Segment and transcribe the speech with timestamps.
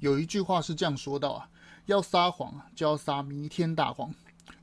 [0.00, 1.48] 有一句话是这样说到啊，
[1.86, 4.14] 要撒谎，就要撒弥天大谎，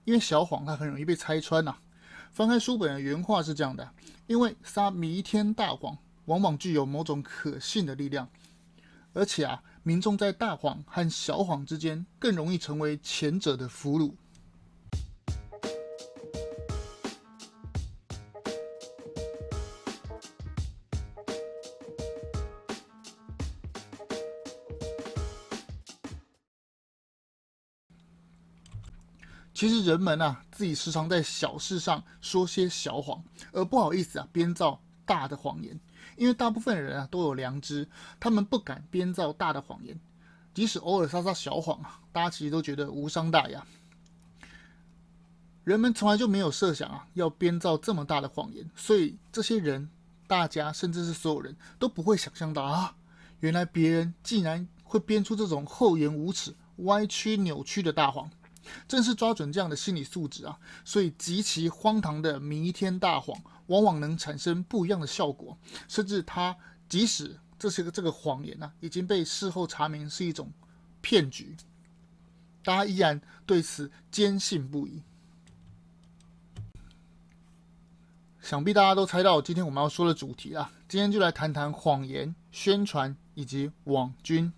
[0.04, 1.82] 因为小谎它很容易被拆穿呐、啊。
[2.32, 3.90] 翻开书本的原话是这样的，
[4.26, 8.28] 因为撒弥天大谎往往具有某种可信的力量，
[9.14, 14.14] 而且啊，民众在大谎和小谎之间更容易成为前者的俘虏。
[29.58, 35.80] 其实人们啊，自己时常在小事上说些小谎，而不好意思啊编造大的谎言。
[36.16, 37.90] 因为大部分人啊都有良知，
[38.20, 40.00] 他们不敢编造大的谎言，
[40.54, 43.66] 即使偶尔撒撒小谎啊，大家其实都觉得无伤大雅。
[45.64, 49.90] 人们从来就没有设想啊要编造这么大的谎言，所以这些人、
[50.28, 52.96] 大家甚至是所有人都不会想象到啊，
[53.40, 58.30] 原来别人竟然会编出这种厚颜无耻、歪曲扭曲的大谎。
[58.88, 65.58] 正是抓准这样的心理素质啊，所以极其荒唐的弥天大谎，往往能产生不一样的效果。
[65.88, 66.56] 甚至他
[66.88, 70.52] 即使这些个这个谎言呢、啊，已经被事后查明是一种
[71.02, 71.56] 骗局，
[72.64, 75.02] 大家依然对此坚信不疑。
[78.42, 84.54] 想必大家都猜到今天我们要说的主题啊，今天就来谈谈谎言、宣传以及网军。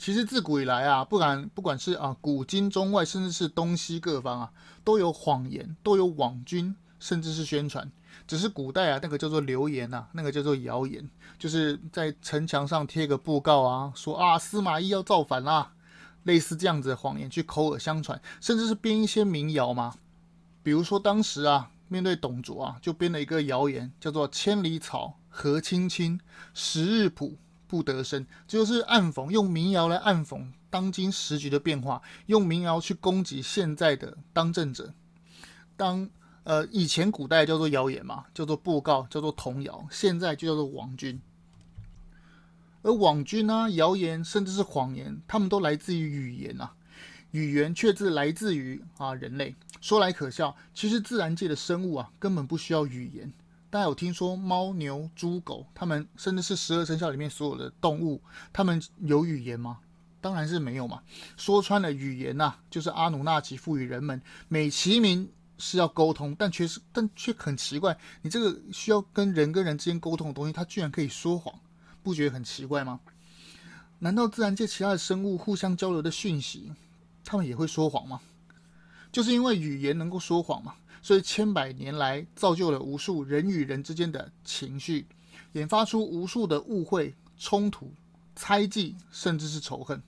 [0.00, 4.50] 其实自古以来啊，不管不管是啊古今中外，甚至是东西各方啊，
[4.82, 7.92] 都有谎言，都有网军，甚至是宣传。
[8.26, 11.06] 只是古代啊，那个叫做流言呐，那个叫做谣言，
[11.38, 15.72] 就是在城墙上贴个布告啊，说啊司马懿要造反啦，
[16.22, 19.94] 类似这样子的谎言去口耳相传，甚至是编一些民谣嘛。
[20.62, 26.18] 比如说当时啊，面对董卓啊，就编了一个谣言，叫做千里草何青青，
[26.54, 27.34] 十日卜。
[27.70, 34.92] 不得生，就是暗讽，用民谣来暗讽当今时局的变化，用民谣去攻击现在的当政者。
[35.76, 36.10] 当
[36.42, 41.20] 呃以前古代叫做谣言嘛，叫做布告，叫做童谣，现在就叫做网军。
[42.82, 46.72] 而网军啊，谣言甚至是谎言，他们都来自于语言啊，
[47.30, 49.54] 语言却是来自于啊人类。
[49.80, 53.32] 说来可笑，其实自然界的生物啊，根本不需要语言。
[53.70, 58.20] 大家有听说猫、牛、猪、狗，它们甚至是十二生肖里面所有的动物，
[58.52, 59.78] 它们有语言吗？
[60.20, 61.00] 当然是没有嘛。
[61.36, 71.54] 说穿了，语言呐、就是阿努纳奇赋予人们，美其名是要沟通，但却是但却很奇怪，你这个需要跟人跟人之间沟通的东西，它居然可以说谎，
[72.02, 72.98] 不觉得很奇怪吗？
[74.00, 76.72] 难道自然界其他的生物互相交流的讯息，
[77.24, 78.20] 他们也会说谎吗？
[79.12, 80.74] 就是因为语言能够说谎嘛。
[81.02, 85.06] 所以千百年来造就了无数人与人之间的情绪，
[85.52, 87.92] 引发出无数的误会、冲突、
[88.36, 90.02] 猜忌，甚至是仇恨。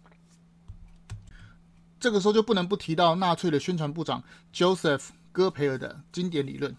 [1.98, 6.76] 这个时候就不能不提到纳粹的宣传部长 Joseph 戈培尔的经典理论。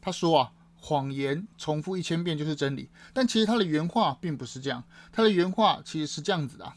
[0.00, 2.90] 他说啊，谎言重复一千遍就是真理。
[3.12, 6.72] 但其实他的原话并不是这样，他的原话其实是这样子的：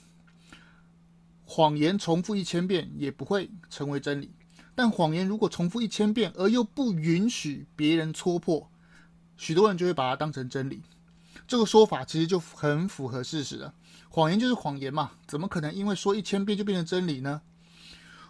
[1.46, 4.32] 谎言重复一千遍也不会成为真理。
[4.80, 8.72] 但谎言如果重复一千遍，而又不允许别人戳破，
[9.36, 10.82] 许多人就会把它当成真理。
[11.46, 13.74] 这个说法其实就很符合事实了。
[14.08, 17.42] 谎言就是谎言嘛，怎么可能因为说一千遍就变成真理呢？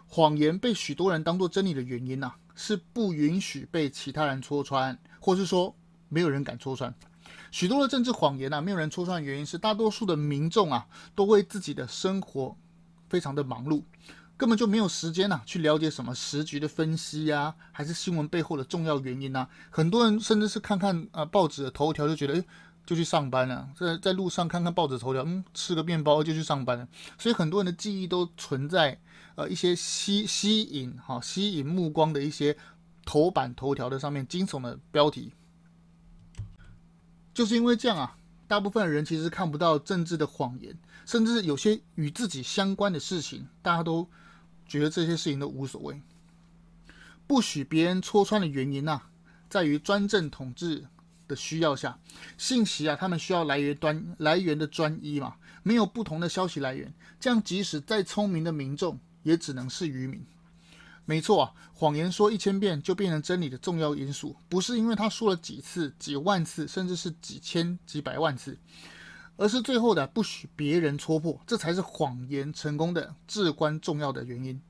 [0.08, 5.76] 谎言被许多人当作真理的原因呢、啊，是不允许被其他人戳穿，或是说
[6.08, 6.92] 没有人敢戳穿。
[7.52, 12.58] 许多的政治谎言啊，没有人戳穿的原因是，大多数的民众啊，都为自己的生活
[13.08, 13.84] 非常的忙碌。
[14.40, 22.46] 根本就没有时间呐、啊，去了解什么时局的分析呀、还是新闻背后的重要原因呐、很多人甚至是看看啊报纸的头条就觉得，诶，
[22.86, 23.68] 就去上班了。
[23.76, 26.88] 在在路上看看报纸头条，嗯，吃个面包就去上班了。
[27.18, 28.98] 所以很多人的记忆都存在
[29.36, 32.56] 呃一些吸吸引哈吸引目光的一些
[33.04, 35.34] 头版头条的上面惊悚的标题，
[37.34, 38.16] 就是因为这样啊，
[38.48, 44.10] 大部分人其实看不到政治的谎言，甚至有些与自己相关的事情，大家都。
[44.70, 46.00] 觉得这些事情都无所谓，
[47.26, 49.10] 不许别人戳穿的原因啊，
[49.50, 50.86] 在于专政统治
[51.28, 52.00] 的需要下，
[52.38, 60.24] 信息啊，他们需要来源端来源的专一嘛，没有不同的消息来源，这样即使再聪明的民众，也只能是愚民。
[61.06, 68.56] 没错啊，谎言说一千遍就变成真理的重要因素，不是因为他说了几次、几万次，甚至是几千、几百万次。
[69.40, 74.62] 而是最后的不许别人戳破，这才是谎言成功的至关重要的原因。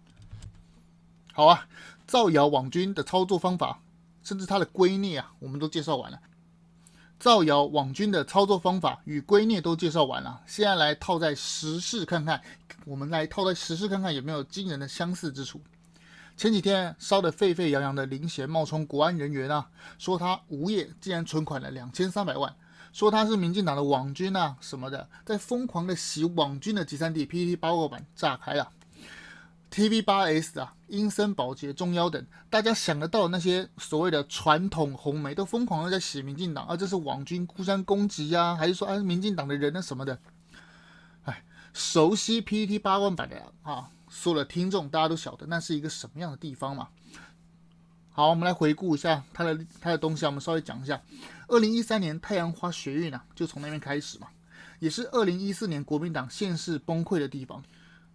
[1.33, 1.68] 好啊，
[2.06, 3.81] 造谣网军的操作方法，
[4.24, 6.19] 甚至它的圭臬啊，我们都介绍完了。
[7.19, 12.39] 造谣网军的操作方法与圭臬都介绍完了，现在来套在实事看看，
[12.86, 15.60] 我们来套在实事看看有没有惊人的相似之处。
[16.38, 19.68] 前几天烧得沸沸扬扬的林贤冒充国安人员啊，
[19.98, 22.56] 说他无业竟然存款了两千三百万，
[22.91, 28.71] 说他是民进党的网军啊什么的，在疯狂的洗网军的集散地 PTT 八卦版炸开了。
[29.71, 40.18] TV 八 S 啊，英森、保洁、中腰等，大家想得到的那些所谓的传统红媒，都疯狂的在洗民进党，啊，这是网军互相攻击呀，还是说啊，民进党的人呢什么的？
[41.25, 46.88] 哎，熟悉 PTT 八卦版的啊，所有的听众大家都晓得那是一个什么样的地方嘛。
[48.09, 51.00] 好，我们来回顾一下他的他的东西，我们稍微讲一下。
[51.50, 54.28] 二零一三年太阳花学运啊，就从那边开始嘛，
[54.80, 57.62] 也是二零一四年国民党县市崩溃的地方。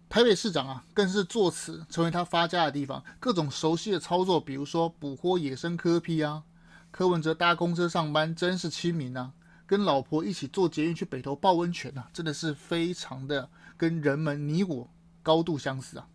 [0.07, 3.03] 台北市长啊，更是作此成为他发家的地方。
[3.19, 6.43] 各种熟悉的操作，比如说捕获野生柯批啊，
[6.91, 9.33] 柯文哲搭公车上班真是亲民啊，
[9.65, 14.89] 跟老婆一起坐捷运去北投泡温泉啊，真的是非常的跟人们你我
[15.21, 16.07] 高度相似啊。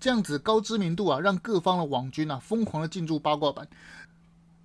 [0.00, 3.66] 这样子高知名度啊，让各方的网军啊疯狂的进驻八卦版，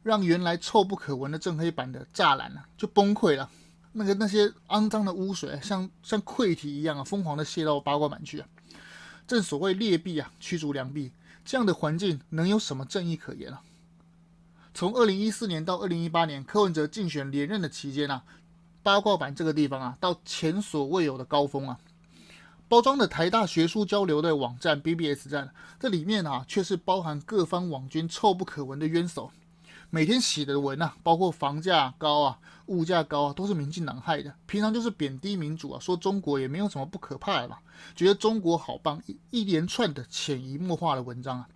[0.04, 3.50] 让原来臭不可闻的正黑板的栅栏啊就崩溃了。
[3.92, 8.48] 那个那些肮脏的污水，像像溃堤一样啊，疯狂的泄到八卦版去啊！
[9.26, 11.12] 正所谓劣币啊，驱逐良币，
[11.44, 13.62] 这样的环境能有什么正义可言啊？
[14.76, 18.24] 从二零一四年到二零一八年，柯文哲竞选连任的期间啊，
[18.84, 21.80] 八卦版这个地方啊，到前所未有的高峰啊！
[22.68, 29.32] 包装的台大学术交流的网站 BBS 站，这里面啊，却是包含各方网军臭不可闻的冤手。
[29.92, 34.36] 每天写的文啊，包括房价高啊、物价高啊，都是民进党害的。
[34.46, 37.58] 平常就是贬低民主啊，说中国也没有什么不可怕的嘛，
[37.96, 41.48] 觉得中国好棒，一一连串的潜移默化的文章啊。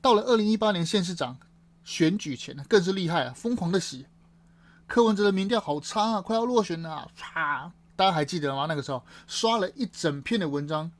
[0.00, 1.38] 到了二零一八年县市长
[1.84, 4.06] 选举前呢，更是厉害啊，疯狂的洗
[4.86, 7.70] 柯文哲的民调好差啊，快要落选了啊，唰！
[7.96, 8.66] 大家还记得吗？
[8.68, 10.90] 那个时候刷了一整篇的文章，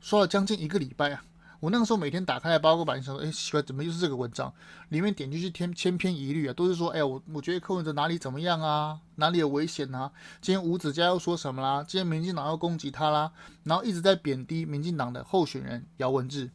[0.00, 1.24] 刷了将近一个礼拜啊。
[1.62, 4.52] 我那个时候每天打开来八卦版的时候，哎，奇怪，怎么又是这个文章？
[4.88, 10.10] 里面点进去千千篇一律啊，都是说，哎，我我觉得柯文哲哪里怎么样啊，哪里有危险啊？
[10.40, 11.84] 今天吴子嘉又说什么啦？
[11.86, 13.30] 今天民进党要攻击他啦？
[13.62, 16.50] 然后一直在贬低民进党的候选人姚文智，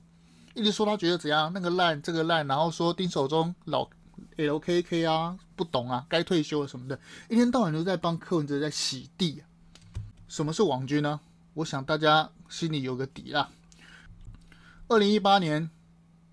[0.54, 3.88] 一直说他觉得怎样，那个烂，这个烂，然后说丁守中老
[4.36, 7.00] LKK 啊，不懂啊，该退休了什么的，
[7.30, 9.42] 一天到晚都在帮柯文哲在洗地。
[10.28, 11.22] 什么是网军呢？
[11.54, 13.50] 我想大家心里有个底啦。
[14.90, 15.70] 二零一八年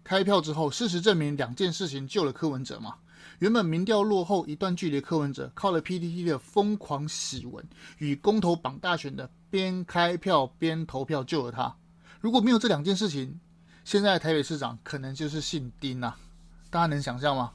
[0.05, 2.95] 开票之后，事实证明两件事情救了柯文哲嘛。
[3.41, 7.67] 原本民调落后一段距离的柯文哲，靠了 PTT 的疯狂洗文
[7.99, 11.75] 与公投绑大选的边开票边投票救了他。
[12.21, 13.41] 如果没有这两件事情，
[13.85, 16.19] 现在台北市长可能就是姓丁呐、啊。
[16.71, 17.53] 大家能想象吗？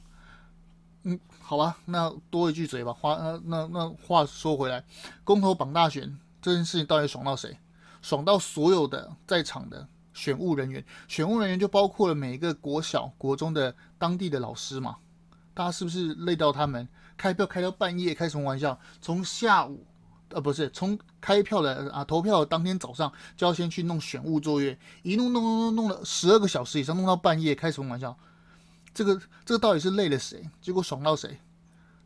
[1.04, 2.92] 嗯，好吧，那多一句嘴吧。
[2.92, 4.84] 话那那那话说回来，
[5.24, 7.56] 公投绑大选这件事情到底爽到谁？
[8.02, 9.88] 爽到所有的在场的。
[10.20, 14.96] 选务人员，选务人员就包括了每一个国小、国中的当地的老师嘛。
[15.54, 16.86] 大家是不是累到他们
[17.16, 18.14] 开票开到半夜？
[18.14, 18.78] 开什么玩笑？
[19.00, 19.86] 从下午，
[20.28, 28.14] 呃，不是从开票的啊，投票当天早上就要先去弄选务作业，一弄弄弄弄弄了十二个小时以上，弄到半夜，开什么玩笑？
[28.92, 30.50] 这个这个到底是累了谁？
[30.60, 31.40] 结果爽到谁？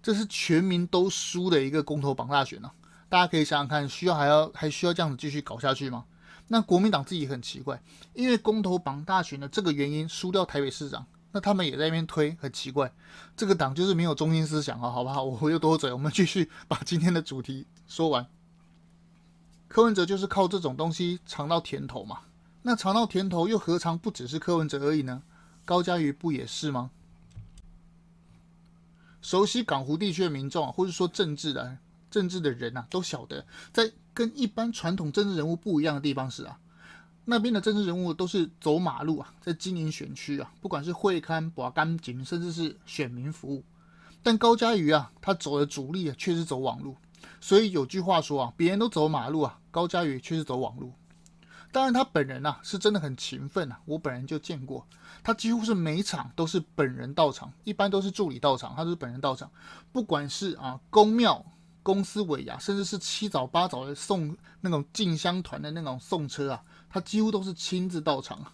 [0.01, 2.73] 这是全民都输的一个公投榜大选啊！
[3.09, 6.05] 大家可以想想看，需要还要还需要这样子继续搞下去吗？
[6.49, 7.83] 那国民党自己很奇怪，
[8.13, 12.93] 因为公投绑大选的这个原因输掉台北市长，那他们也在那边推，很奇怪。
[13.37, 15.25] 这个党就是没有中心思想啊，好不好？
[15.25, 18.27] 我又多嘴，我们继续 把今天的主题说完。
[19.69, 22.21] 柯文哲就是靠这种东西尝到甜头嘛。
[22.63, 25.23] 那尝到甜头又何尝不只是柯文哲而已呢？
[25.65, 26.91] 高嘉瑜不也是吗？
[29.23, 31.79] 熟悉港湖地区的民众，或者说政治的。
[32.15, 36.61] 政治的人啊，都晓得，在跟一般传统政治人物不一样的地方是啊，
[37.25, 43.65] 那边的政治人物都是走马路啊，在经营选区啊，不管是会刊、把干净，甚至是选民服务。
[44.23, 46.97] 但高嘉瑜啊，他走的主力啊，却是走网路。
[47.41, 50.93] 所以有句话说啊，别人都走马路啊，高嘉瑜却是走网路。
[51.73, 54.87] 当然，他本人啊，是真的很勤奋啊，我本人就见过，
[55.25, 59.51] 他几乎是每场都是本人到场，一般都是助理到场，他都是本人到场，
[59.91, 61.45] 不管是啊宫庙。
[61.85, 66.61] 公司尾牙，甚至是七早八早的送那种进香团的那种送车啊，
[66.91, 68.45] 他几乎都是亲自到场。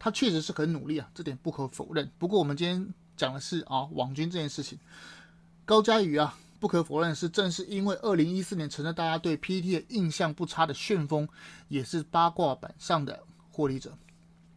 [0.00, 2.10] 他确实是很努力啊，这点不可否认。
[2.18, 4.76] 不过我们今天讲的是啊，网军这件事情，
[5.64, 11.28] 高嘉瑜啊，不可否认是，正是因为二零一四年成了大家对 PPT 的印象不差的旋风，
[11.68, 13.22] 也是八卦版上的
[13.52, 13.96] 获利者。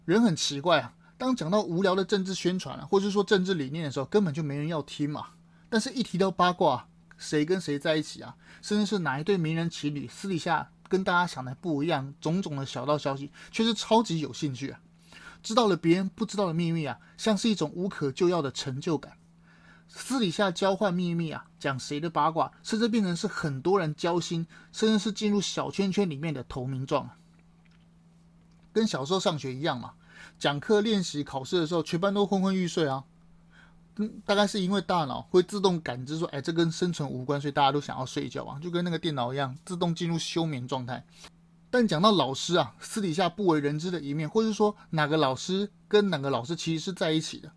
[0.05, 5.27] 人很奇怪啊，当讲到无聊的政治宣传啊，或者说政治理念的时候，根本就没人要听嘛。
[5.69, 14.79] 但是一提到八卦，谁跟谁在一起啊，甚至是哪一对名人情侣私底下跟大家想的不一样，种种的小道消息，却是超级有兴趣啊。
[15.41, 19.17] 知道了别人不知道的秘密啊，像是一种无可救药的成就感。
[19.87, 27.09] 私底下交换秘密啊，讲谁的八卦，甚至变成是很多人交心，甚至是进入小圈圈里面的投名状。
[28.73, 29.93] 跟小时候上学一样嘛，
[30.39, 33.03] 讲课、练习、考试的时候，全班都昏昏欲睡啊。
[33.97, 41.05] 嗯，大概是因为大脑会自动感知说，哎，这跟生存无关，所以大家都想要睡觉啊，就跟那个电脑一样，自动进入休眠状态。
[41.69, 47.51] 但讲到老师啊，私底下不为人知的一面，或者说哪个老师跟哪个老师其实是在一起的，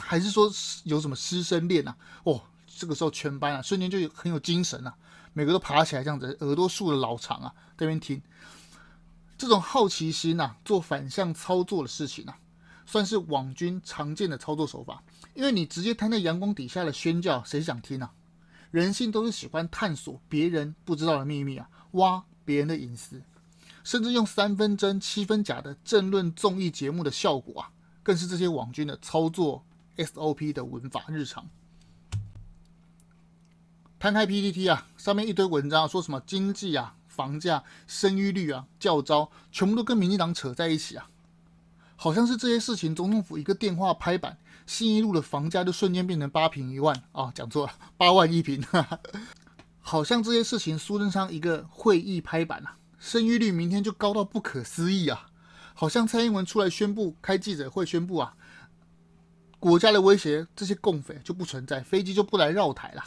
[0.00, 0.50] 还是说
[0.84, 1.96] 有什么师生恋啊？
[2.24, 4.94] 哦，这个时候全班啊，瞬间就有很有精神啊，
[5.32, 8.22] 每个都爬起来这样子，耳朵竖的老长啊，在那边听。
[9.36, 12.36] 这种好奇心呐、做反向操作的事情啊，
[12.86, 15.02] 算是网军常见的操作手法。
[15.34, 18.12] 因为你直接摊在阳光底下的宣教，谁想听啊？
[18.70, 23.22] 人性都是喜欢探索别人不知道的秘密啊，挖别人的隐私，
[23.82, 27.70] 甚至用三分真七分假的政论综艺节目的效果啊，
[28.02, 29.64] 更是这些网军的操作
[29.96, 31.48] SOP 的文法日常。
[33.98, 36.94] 摊开 P P T 啊，上面一堆文章说什么经济啊。
[37.10, 41.10] 房价、生育率啊、教招，全部都跟民进党扯在一起啊！
[41.96, 44.38] 好像是这些事情，总统府一个电话拍板，
[44.70, 47.32] 新一路的房价就瞬间变成八平一万啊！
[47.34, 48.64] 讲错了，八万一坪。
[49.82, 55.26] 好像这些事情，苏贞昌一个会议拍板啊，生育率明天就高到不可思议啊！
[55.74, 58.36] 好像蔡英文出来宣布开记者会宣布啊，
[59.58, 63.02] 国家的威胁，这些共匪就不存在，飞机就不来绕台了。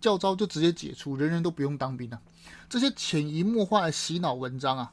[0.00, 2.20] 教招就直接解除，人人都不用当兵了。
[2.68, 4.92] 这些潜移默化的洗脑文章啊，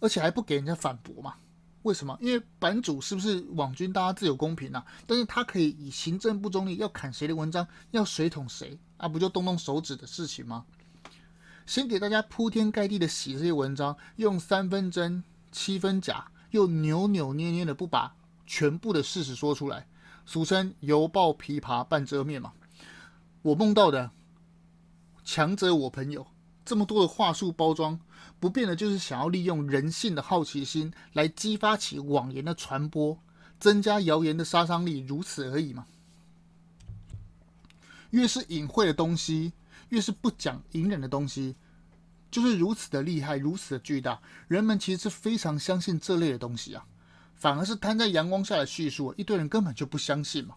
[0.00, 1.36] 而且还不给人家反驳嘛？
[1.82, 2.16] 为什么？
[2.20, 4.84] 因为版主是不是网军，大家自有公平啊。
[5.06, 9.08] 但是他可以以行政不中立，要砍谁的文章，要水桶谁啊？
[9.08, 10.64] 不就动动手指的事情吗？
[11.66, 18.14] 先给大家铺天盖地的洗这些文章，用三分真七分假，又扭扭捏捏的不把
[18.46, 19.86] 全部的事实说出来，
[20.26, 22.52] 俗称犹抱琵琶半遮面嘛。
[23.42, 24.10] 我梦到的。
[25.24, 26.26] 强者我朋友，
[26.64, 27.98] 这么多的话术包装，
[28.38, 33.18] 不变的就是想要利用人性的好奇心来激发起谎言的传播，
[33.58, 35.86] 增加谣言的杀伤力，如此而已嘛。
[38.10, 39.52] 越是隐晦的东西，
[39.88, 41.56] 越是不讲隐忍的东西，
[42.30, 44.20] 就是如此的厉害，如此的巨大。
[44.48, 46.84] 人们其实是非常相信这类的东西啊，
[47.34, 50.54] 反而是摊在阳光下的叙述，一堆人根本就不相信嘛。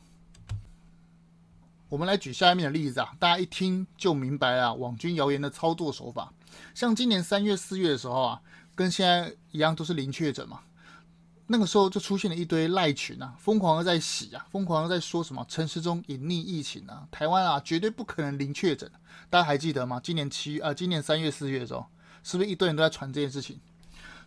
[1.95, 6.33] 我们来举下面的例子啊，大家一听就明白了网军谣言的操作手法。
[6.73, 8.41] 像今年三月、四月的时候啊，
[8.75, 10.59] 跟现在一样都是零确诊嘛，
[11.47, 18.91] 那个时候就出现了一堆赖群啊，疯狂的在洗啊，疯狂的在说什么陈时中隐匿疫情啊，台湾啊绝对不可能零确诊。
[19.29, 20.01] 大家还记得吗？
[20.03, 21.85] 今年七呃，今年三月、四月的时候，
[22.23, 23.57] 是不是一堆人都在传这件事情？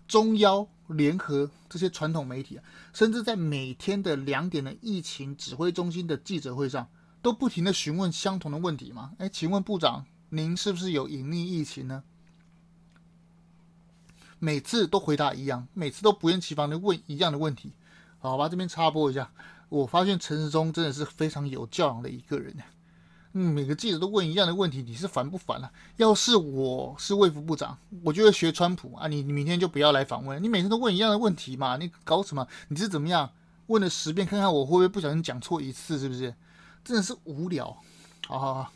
[0.06, 6.88] 中央联合这些传统媒体啊，甚至在每天的两点的疫情指挥中心的记者会上。
[7.28, 9.12] 都不停的询问相同的问题吗？
[9.18, 12.02] 哎，请问部长，您是不是有隐匿疫情呢？
[14.38, 17.72] 每次都回答一样，每次都不厌其烦的问一样的问题。
[18.18, 19.30] 好吧，这边插播一下，
[19.68, 22.56] 我发现陈时中真的是非常有教养的一个人。
[23.34, 25.70] 嗯，每个记者都问一样的问题，你是烦不烦啊？
[25.98, 31.76] 要是我是卫福部长，我就会学川普啊，你你明天就不要来访问，你每天都问一样的问题嘛？
[31.76, 32.48] 你搞什么？
[32.68, 33.30] 你是怎么样？
[33.66, 36.34] 问了十遍，看看我会不会不小心讲错一次，是不是？
[36.88, 37.66] 真的是无聊，
[38.26, 38.72] 好好好，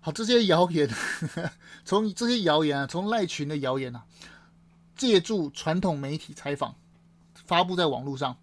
[0.00, 0.90] 好这些谣言，
[1.86, 4.04] 从这些谣言啊，从赖群的谣言啊，
[4.96, 6.74] 借助传统媒体采访，
[7.46, 8.36] 发布在网络上，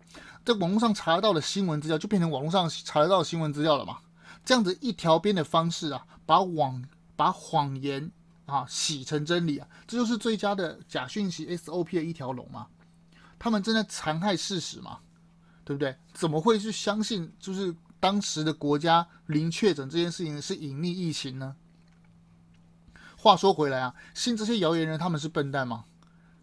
[0.45, 3.97] 在网络上查得到的新闻资料，就变成网络上查得到新闻资料了嘛？
[4.45, 6.81] 这样子一条边的方式啊，把网
[7.17, 8.09] 把谎言
[8.45, 12.67] 啊洗成真理啊，这就是最佳的假讯息 SOP 的一条龙嘛？
[13.37, 14.99] 他们正在残害事实嘛？
[15.65, 15.97] 对不对？
[16.13, 17.75] 怎么会去相信就是？
[18.03, 21.55] 当时的国家零确诊这件事情是隐匿疫情呢？
[23.15, 25.85] 话说回来啊，信这些谣言人他们是笨蛋吗？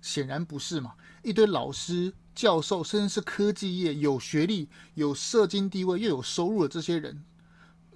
[0.00, 0.94] 显然不是嘛！
[1.22, 7.22] 一堆老师、教授，甚至是科技业有学历、有社经地位又有收入的这些人，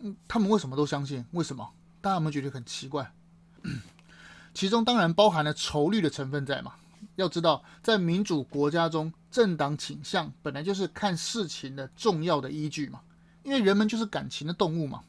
[0.01, 1.25] 嗯，他们为什么都相信？
[1.31, 1.73] 为什么？
[2.03, 3.15] 大家有没有觉得很奇怪？
[4.53, 6.75] 其中当然包含了仇绿的成分在嘛。
[7.17, 13.01] 要知道，在民主国家中，政党倾向本来就是看事情的重要的依据嘛。
[13.45, 15.05] 因为人们就是感情的动物嘛，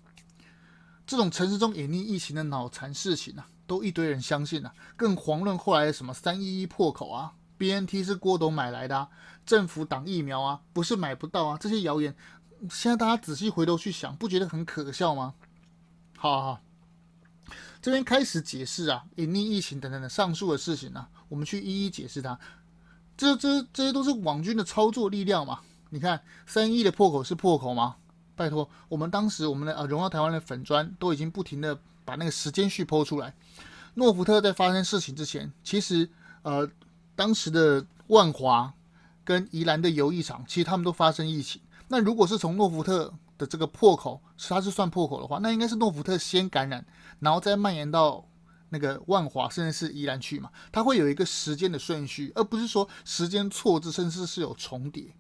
[1.08, 9.10] 这种城市中隐匿疫情的脑残事情啊，都一堆人相信啊，更遑论后来的什么三一一破口啊，BNT 是郭董买来的啊，
[9.46, 12.16] 政府挡疫苗啊，不是买不到啊，这些谣言，
[12.70, 15.34] 现在大家仔细回头去想，不觉得很可笑吗？
[16.18, 16.62] 好好好，
[17.82, 22.38] 这边开始解释啊，隐匿疫情等等的上述的事情呢、啊，我们去一一解释它。
[23.16, 25.62] 这这这些都是网军的操作力量嘛？
[25.92, 27.96] 你看三一的破口是破口吗？
[28.36, 33.34] 拜托，我们当时我们的呃荣耀台湾的粉砖都已经不停的把那个时间序剖出来。
[33.96, 36.10] 诺福特在发生事情之前，其实
[36.42, 36.70] 呃
[37.16, 38.74] 当时的万华
[39.24, 41.62] 跟宜兰的游艺场，其实他们都发生疫情。
[41.88, 46.86] 那如果是从诺福特的这个破口，它是算破口的话，那应该是诺福特先感染，
[47.20, 48.28] 然后再蔓延到
[48.70, 50.50] 那个万华甚至是宜兰去嘛？
[50.72, 55.16] 它会有一个时间的顺序，而不是说时间错置，甚至是有重叠。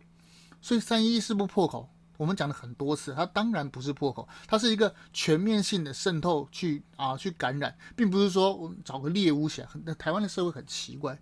[0.61, 1.87] 所以三一是不破口？
[2.17, 9.67] 我们讲了很多次，它当然不是破口，它是一个全面性的渗透去啊去感染，并不是说我们找个猎物起来。
[9.83, 11.19] 那台湾的社会很奇怪，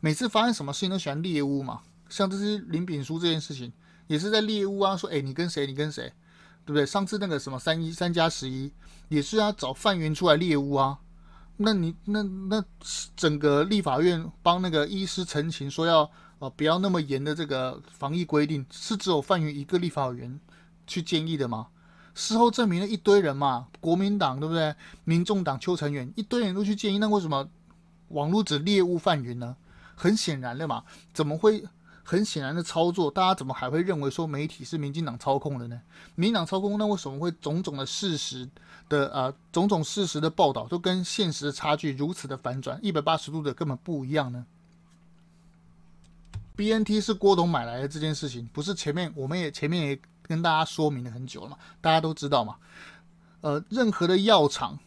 [0.00, 1.80] 每次发生什么事情都喜欢猎物嘛。
[2.08, 3.72] 像这是林炳书这件事情，
[4.06, 6.12] 也是在猎物啊，说哎你跟谁你跟谁，
[6.64, 6.84] 对不对？
[6.84, 8.72] 上次那个什么三一三加十一
[9.08, 10.98] 也是要找范云出来猎物啊。
[11.56, 12.64] 那你那那
[13.16, 16.10] 整个立法院帮那个医师陈情说要。
[16.38, 20.38] 哦，不要那么严的这个防疫规定，是只有范云一个立法委员
[20.86, 21.68] 去建议的吗？
[22.14, 24.74] 事后证明了一堆人嘛，国民党对不对？
[25.04, 27.48] 民众党邱成远一堆人都去建议，那为什么
[28.08, 29.56] 网络只猎物范云呢？
[29.94, 31.64] 很显然的嘛，怎么会
[32.02, 33.10] 很显然的操作？
[33.10, 35.80] 大家怎么还会认为说媒体是民进党操控的呢？
[36.14, 38.48] 民进党操控，那为什么会种种的事实
[38.88, 44.44] 的呃种种事实的报道都跟现实的差距如此的反转，一百八十度的根本不一样呢
[46.56, 52.56] ？BNT 是郭董买来的这件事情，不是前面我们也前面也跟大家说明了很久了嘛，大家都知道嘛。
[53.42, 54.78] 呃，任何的药厂，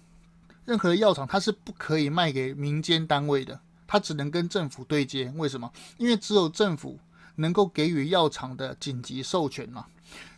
[0.66, 5.32] 任何的药厂它是不可以卖给民间单位的，它只能跟政府对接。
[5.38, 5.72] 为什么？
[5.98, 7.00] 因为只有政府
[7.36, 9.86] 能够给予药厂的紧急授权嘛。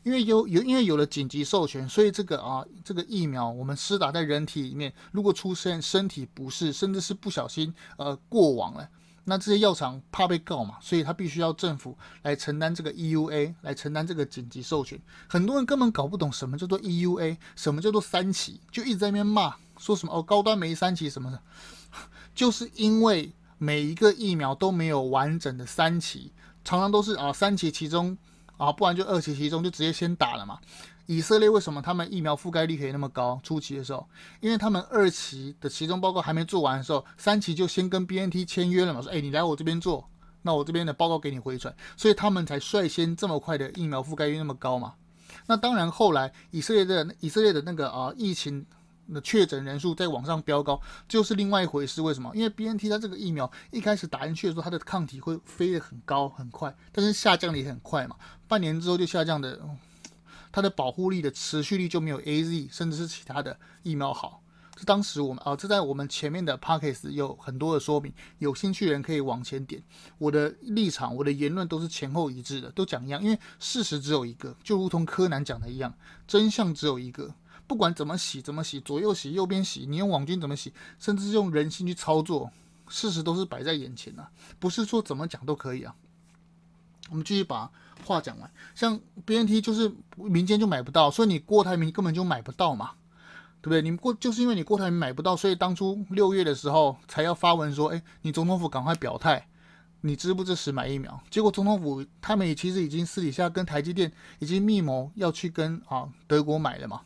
[0.04, 8.90] 因为有有因为有了紧急授权，所以这个啊这个疫苗我们施打在人体里面，如果出现身体不适，甚至是不小心呃过往了。
[9.26, 15.00] 那这些药厂怕被告嘛，所以他必须要政府来承担这个 EUA，来承担这个紧急授权。
[15.28, 21.40] 很多人根本搞不懂什么叫做 EUA，什么叫做三期，就一直在那边骂，说什么哦高端没三期什么的，
[22.34, 26.32] 就是因为每一个疫苗都没有完整的三期，
[26.64, 28.18] 常常都是啊三期其中
[28.58, 30.60] 啊，不然就二期其中就直接先打了嘛。
[31.08, 33.40] 以色列为什么他们疫苗覆盖率可以那么高？
[33.44, 34.08] 初期的时候，
[34.40, 40.10] 因为他们二期的期中报告还没做完的时候，三期就先跟 BNT 签约了嘛，说哎，你来我这边做，
[40.44, 44.94] 那我这边的报告给你回传，所以他们才率先这么快的疫苗覆盖率那么高嘛。
[45.48, 48.66] 那当然后来以色列的以色列的那个啊疫情
[49.14, 52.02] 的确诊人数在往上飙高，就是另外一回事。
[52.02, 52.32] 为什么？
[52.36, 58.16] 因为 BNT 它这个疫苗一开始打进去的时候，它的抗体会飞得很高很快，但是下降的也很快嘛，
[58.48, 59.60] 半年之后就下降的。
[60.52, 64.44] 它的保护力的持续力就没有 AZ 甚至是其他的疫苗好。
[64.76, 69.84] 这当时我们啊，这在我们前面的 Podcast 有很多的说明，有兴趣的人可以往前点。
[70.18, 75.94] 我的立场，我的言论都是前后一致的，都讲一样，因为事实只有一个，就如同柯南讲的一样，
[76.26, 77.34] 真相只有一个。
[77.68, 82.52] 不管怎么洗，怎么洗，左右洗，右边洗，你用网军怎么洗，甚至是用人性去操作，
[82.90, 85.96] 事实都是摆在眼前的，不是说怎么讲都可以啊。
[87.12, 87.70] 我们继续把
[88.06, 92.92] 话讲完，像 BNT 就是民间就买不到，所以你郭台铭根本就买不到嘛，
[93.62, 93.82] 对不对？
[93.82, 99.46] 你过就是因为你郭台铭买不到，所以当初六月的时候才要发文说，哎，你总统府赶快表态，
[100.00, 101.22] 你支不支持买疫苗？
[101.30, 107.02] 结果总统府他们也其实已经私底下跟台积电已经密谋要去跟啊德国买了嘛，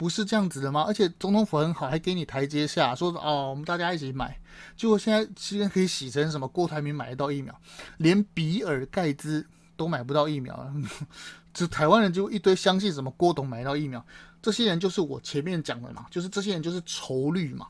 [0.00, 0.82] 不是这样子的吗？
[0.88, 4.40] 而且总统府很好，还给你台阶下，说哦我们大家一起买。
[4.74, 6.48] 结果现在居然可以洗成什么？
[6.48, 7.54] 郭台铭买得到疫苗，
[7.98, 10.72] 连比尔盖茨都买不到疫苗了。
[11.52, 14.02] 这台湾人就一堆相信什么郭董买到疫苗，
[14.40, 17.66] 这些人就是我前面讲的嘛，就是这些人就是仇绿嘛，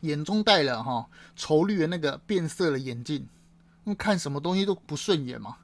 [0.00, 3.28] 眼中带了哈仇绿的那个变色的眼镜，
[3.96, 5.58] 看什么东西都不顺眼嘛。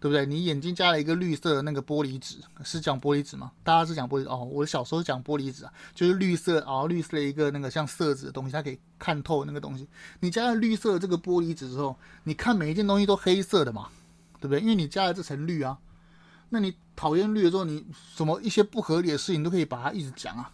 [0.00, 0.24] 对不对？
[0.24, 3.52] 你眼睛加了一个绿色的那个玻璃纸，是讲玻璃纸吗？
[3.62, 4.42] 大家是讲玻璃哦。
[4.44, 9.86] 我小时候讲玻璃纸啊，就是绿色啊、哦，绿色的一个那个像色纸的东西，它可以看透那个东西。
[10.20, 13.88] 你加了绿色的这个玻璃纸之后，你看每一件东西都黑色的嘛，
[14.40, 14.60] 对不对？
[14.60, 15.76] 因为你加了这层绿啊。
[16.48, 17.84] 那你讨厌绿的时候，你
[18.16, 20.50] 什么一些不合理的事情都可以把它一直讲啊。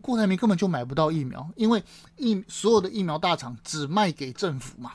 [0.00, 1.82] 郭台铭根本就买不到疫苗，因为
[2.16, 4.92] 疫所有的疫苗大厂只卖给政府嘛。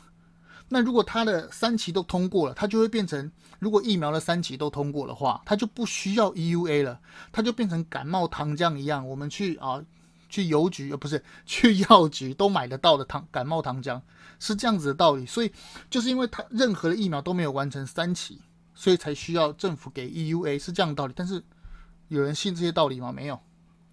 [0.76, 7.00] 那如果他的三期都通过了，他就会变成，如果疫苗的三期都通过的话，他就不需要 EUA 了，
[7.32, 9.82] 他就变成感冒糖浆一样，我们去啊
[10.28, 14.02] 去邮局呃不是去药局都买得到的糖感冒糖浆，
[14.38, 15.26] 是这样子的道理。
[15.26, 15.50] 所以
[15.90, 18.42] 就是因为他任何的疫苗都没有完成三期，
[18.74, 21.14] 所以才需要政府给 EUA，是这样的道理。
[21.16, 21.42] 但是
[22.10, 23.14] 有人信这些道理吗？
[23.14, 23.40] 没有，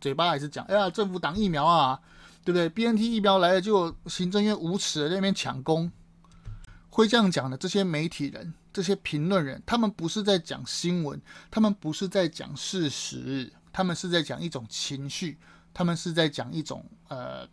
[0.00, 2.00] 嘴巴还是讲，哎呀，政府挡疫苗啊。
[2.44, 5.88] 对不对？BNT 疫苗来了，就行政院无耻的在那边抢功，
[6.92, 11.18] 会这样讲的这些媒体人、这些评论人，他们不是在讲新闻，
[11.50, 15.38] 他们不是在讲事实，他们是在讲一种情绪，
[15.72, 17.48] 他们是在讲一种呃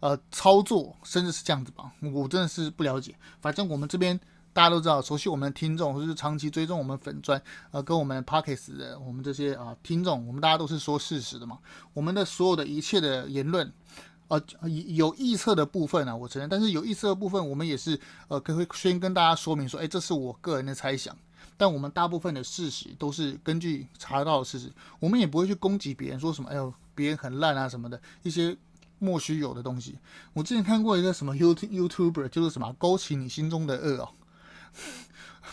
[0.00, 1.92] 呃操作，甚至是这样子吧。
[2.12, 4.18] 我真的是不了解，反正我们这边。
[4.50, 7.40] 大家都知道，熟悉我们的听众，或是长期追踪我们粉专，
[7.70, 11.58] 呃，跟我们 Podcast 的我们这些啊、听众，我们大家都是说事实的嘛。
[11.92, 13.72] 我们的所有的一切的言论，
[14.28, 21.16] 呃，有臆测的部分啊，我承认，但是有臆测的部分，我们也是呃，可会先跟大家说明说，哎，这是我个人的猜想，
[21.56, 28.56] 但我们大部分的事实都是根据查到的事实，我们也不会去攻击别人，说什么，哎呦，别人很烂啊什么的，一些
[28.98, 29.96] 莫须有的东西。
[30.34, 34.08] 我之前看过一个什么 YouTube YouTuber，就是什么勾起你心中的恶哦。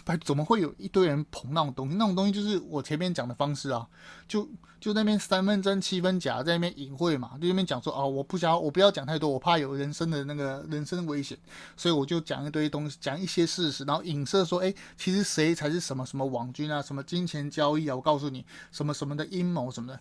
[0.03, 1.95] 不，怎么会有一堆人捧那种东西？
[1.95, 3.88] 那种东西就是我前面讲的方式啊，
[4.27, 11.38] 就就那边三分真七分假，在那边隐晦嘛，就那边讲说哦，我不想我不要讲太多，我怕有人生的那个人生危险，
[11.77, 17.95] 所以我就讲一堆东西，讲一些事实，然后影射说，哎，其实谁才是什么什么网军啊，什么金钱交易啊？
[17.95, 19.99] 我告诉你，什么什么的阴谋什么的，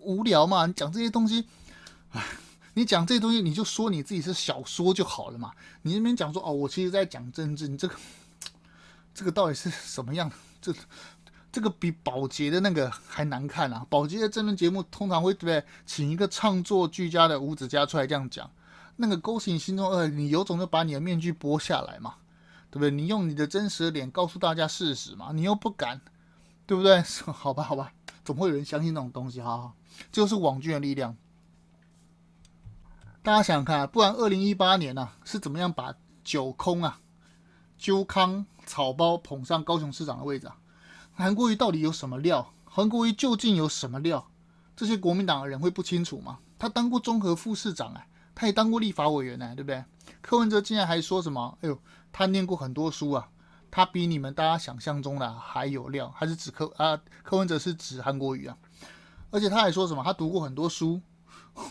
[0.00, 1.44] 无聊嘛，你讲这些东西，
[2.10, 2.22] 唉。
[2.74, 5.50] 你讲这些东西，你就说你自己是小说就好了嘛。
[5.82, 7.96] 你那边讲说哦，我其实在讲政治，你这个
[9.18, 10.30] 这个到底是什么样？
[10.62, 10.72] 这
[11.50, 13.84] 这个比宝洁的那个还难看啊！
[13.90, 18.48] 宝洁的真人节目通常会对不对，请一个唱作俱佳的吴子家出来这样讲，
[18.94, 22.14] 那个勾起你心中恶，你有种就把你的面具剥下来嘛，
[22.70, 22.92] 对不对？
[22.92, 26.00] 你用你的真实的脸告诉大家事实嘛，你又不敢，
[26.64, 27.02] 对不对？
[27.34, 27.92] 好吧，好吧，
[28.24, 29.72] 总会有人相信那种东西，哈，
[30.12, 31.16] 这就是网剧的力量。
[33.24, 37.00] 大家想想看，不然二零一八年呢、啊、是怎么样把九空啊、
[37.76, 40.58] 揪康草包捧上高雄市长的位置啊？
[41.14, 42.52] 韩国瑜到底有什么料？
[42.66, 44.28] 韩国瑜究竟有什么料？
[44.76, 46.38] 这些国民党的人会不清楚吗？
[46.58, 49.82] 他当过综合副市长哎，他也当过立法委员呢，对不对？
[50.20, 51.56] 柯文哲竟然还说什么？
[51.62, 51.80] 哎呦，
[52.12, 53.28] 他念过很多书啊，
[53.70, 57.00] 他比你们大家想象中的还有料，还是指柯啊？
[57.22, 58.56] 柯文哲是指韩国瑜啊？
[59.30, 60.04] 而且他还说什么？
[60.04, 61.00] 他读过很多书。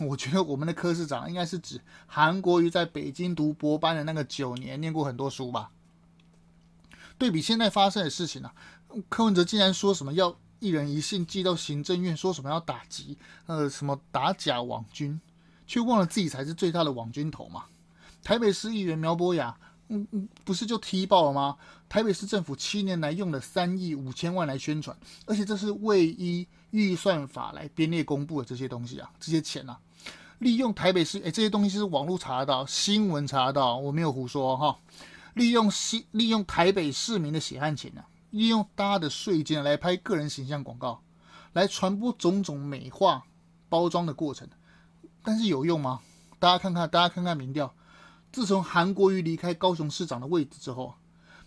[0.01, 5.71] 我觉得我们的柯市长应该是指韩国瑜在北京读博班的那个九年，念过很多书吧？
[7.17, 8.53] 对比现在发生的事情、啊，
[9.09, 15.19] 柯文哲竟然说什么要一人一信寄到行政院，说什么要打击呃什么打假网军，
[15.65, 17.65] 却忘了自己才是最大的网军头嘛？
[18.23, 19.57] 台北市议员苗博雅，
[19.89, 21.57] 嗯嗯，不是就踢爆了吗？
[21.89, 29.79] 台北市政府七年来用了三亿五千万来宣传，而且这是未依预算法来编列公布的这些东西啊，这些钱啊，
[30.39, 34.77] 利用台北市，哎，这些东西是网络查得到，新闻查得到，我没有胡说哈。
[35.37, 41.01] 利用西利用台北市民的血汗钱呢、啊，利用大家的税金来拍个人形象广告，
[41.53, 43.23] 来传播种种美化
[43.69, 44.49] 包装的过程，
[45.23, 46.01] 但是有用吗？
[46.39, 47.73] 大家看看，大家看看民调。
[48.31, 50.95] 自从韩国瑜离开高雄市长的位置之后，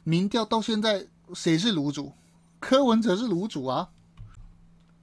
[0.02, 2.12] 民调到现在谁是卤主？
[2.58, 3.90] 柯文哲是卤主啊！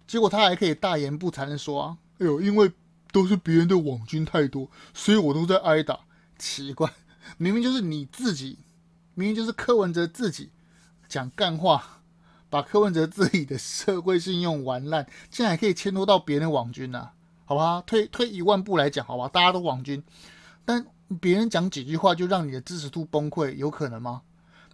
[0.06, 2.72] 结果他还可以大言不惭的说啊：“哎呦，因为
[3.12, 6.00] 都是别人的网军太多，所以我都在挨打。”
[6.38, 6.92] 奇怪，
[7.38, 8.60] 明明就是你自己，
[9.18, 10.52] 明明就是柯文哲自己
[11.10, 12.02] 讲干话，
[12.50, 17.14] 把柯文哲自己的社会信用玩烂，竟然还可以牵拖到别人网军啊？
[17.46, 20.02] 好吧，退退一万步来讲，好吧，大家都网军，
[20.64, 20.86] 但。
[21.22, 24.24] 别人讲几句话就让你的支持度崩溃，有可能吗？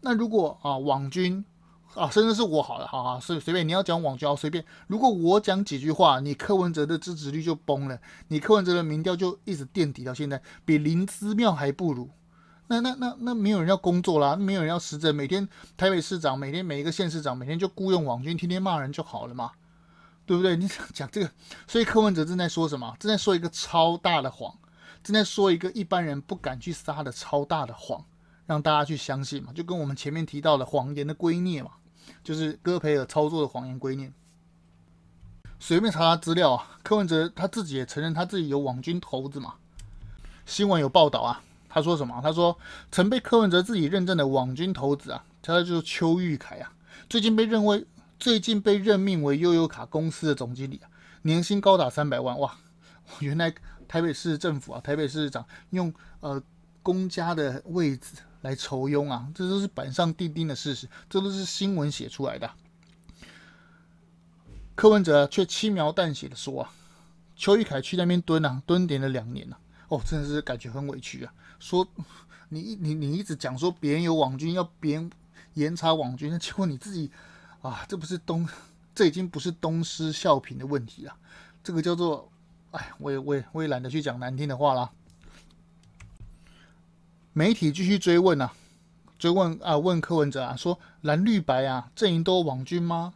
[0.02, 1.46] 那如果啊网军
[1.94, 4.66] 啊，甚至是我好了，好好随随便你要讲网军，随便。
[4.88, 12.10] 如果我讲几句话，你柯文哲的支持率就崩了，你柯文哲的民调就一直垫底到现在，比林姿妙还不如。
[12.80, 19.52] 那那那那没有人要工作啦，没有人要实政，每天台北市长，每天每一个县市长，每天就雇佣网军，天天骂人就好了嘛，
[20.26, 20.56] 对不对？
[20.56, 21.32] 你想讲这个，
[21.68, 22.96] 所以柯文哲正在说什么？
[23.00, 24.56] 正在说一个超大的谎。
[25.04, 28.06] 正在说一个一般人不敢去撒的超大的谎，
[28.46, 31.72] 让大家去相信嘛，就跟我们前面提到的谎言的归臬嘛，
[32.24, 34.14] 就是戈培尔操作的谎言归臬。
[35.60, 39.56] 随便查查资料啊，柯文哲他自己也承认他自己有网军头子嘛。
[40.46, 41.42] 新闻有报道啊，
[41.74, 42.20] 他说什么？
[42.22, 42.58] 他说
[42.92, 46.72] 曾被柯文哲自己认证的网军头子啊，他就是邱玉凯啊，
[47.10, 47.86] 最近被认为
[48.20, 50.88] 最近被任命为悠游卡公司的总经理啊，
[51.24, 52.56] 年薪高达三百万哇，
[53.20, 53.54] 原来。
[53.86, 56.42] 台北市政府啊，台北市长用呃
[56.82, 62.50] 公家的位置来酬庸啊，这都是板上钉钉的事实，这都是新闻写出来的。
[64.74, 66.72] 柯文哲却轻描淡写的说啊，
[67.36, 69.60] 邱玉凯去那边蹲啊，蹲点了两年了，啊，
[69.90, 71.34] 哦，真的是感觉很委屈啊。
[71.64, 71.88] 说
[72.50, 75.10] 你你你一直讲说别人有网军，要别人
[75.54, 77.10] 严查网军，那结果你自己
[77.62, 78.48] 啊，这不是东，
[78.94, 81.16] 这已经不是东施效颦的问题了，
[81.64, 82.30] 这个叫做。
[82.72, 84.90] 哎，我也我也我也懒得去讲难听的话啦。
[87.32, 88.52] 媒体继续追问啊，
[89.20, 93.14] 追问啊，问柯文哲啊，说蓝绿白啊阵营都有网军吗？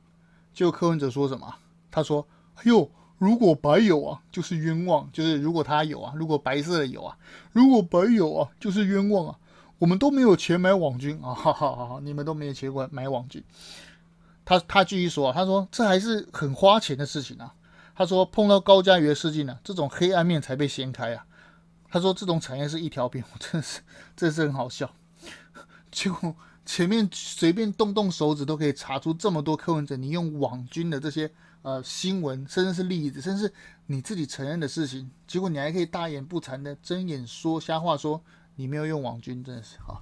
[0.53, 1.55] 结果柯文哲说什么？
[1.89, 7.17] 他说：“哎呦，如果白有啊，就是冤枉；就是如果他有啊，如果白色的有啊，
[7.51, 9.37] 如果白有啊，就是冤枉啊。
[9.79, 11.99] 我们都没有钱买网军啊， 哈哈哈哈！
[12.01, 13.43] 你们都没有钱买网军。”
[14.43, 17.53] 他他继续说啊：“他说这还是很花钱的事情啊。
[17.95, 21.25] 他说碰到高嘉瑜的事情呢，这种黑暗面才被掀开啊。
[21.89, 23.81] 他说这种产业是一条边，我真的是
[24.15, 24.89] 真是很好笑。
[25.91, 26.11] 就
[26.67, 31.27] 前面随便动动手指都可以查出这么多柯文哲，你用网军的这些。”
[31.63, 33.51] 呃，新闻甚至是例子，甚至
[33.87, 38.21] 你自己承认的事情，结果你还可以大言不惭的睁眼说瞎话，说
[38.55, 39.99] 你没有用网军，真的是啊，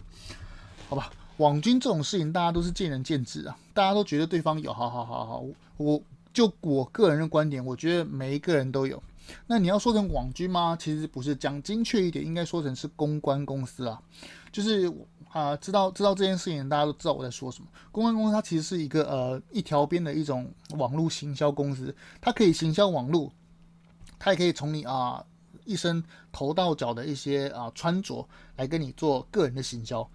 [0.89, 5.43] 好吧，网军这种事情大家都是见仁见智啊，大家都觉得对方有，好好好好，
[5.78, 5.99] 我
[6.32, 9.01] 就我个人的观点，我觉得每一个人都有。
[9.47, 10.78] 那你要说成网军吗？
[10.80, 13.99] 其实不是，讲精确一点，应该说成是公关公司啊，
[14.51, 14.91] 就是。
[15.36, 17.67] 啊、知道知道这件事情，大家都知道我在说什么。
[17.91, 23.30] 公关公司它其实是一个呃一条边的一种网络行销公司，它可以行销网络，
[24.17, 25.21] 它也可以从你啊、
[25.65, 30.10] 一身头到脚的一些啊、穿着来跟你做个人的行销。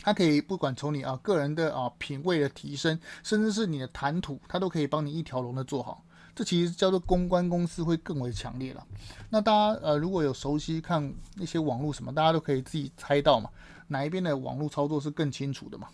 [0.00, 6.02] 它可以不管从你啊、个人的啊、品味的提升，甚至是你的谈吐，它都可以帮你一条龙的做好。
[6.34, 8.84] 这其实叫做公关公司会更为强烈了。
[9.28, 13.48] 那大家呃如果有熟悉看那些网络什么，大家都可以自己猜到嘛。
[13.90, 15.88] 哪一边的网络操作是更清楚的嘛？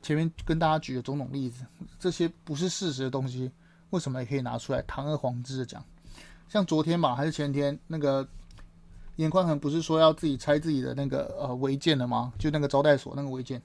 [0.00, 1.66] 前面跟大家举的种种例子，
[1.98, 3.50] 这些不是事实的东西，
[3.90, 5.84] 为什么也可以拿出来堂而皇之的讲？
[6.48, 8.26] 像昨天吧，还是前天，那个
[9.16, 12.32] 严宽恒不是说要自己拆自己的那个呃违建了吗？
[12.38, 13.60] 就那个招待所那个违建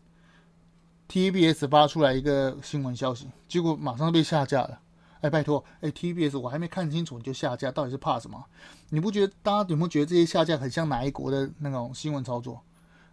[1.08, 4.80] ，TBS 发出来一个新闻消息，结果马上被下架了。
[5.22, 8.44] 哎，拜托，哎，TBS 我还没看清楚你就下架，到底是怕什么？
[8.90, 12.62] 你不觉得大家有没有觉得这些下架很像哪一国的那种新闻操作？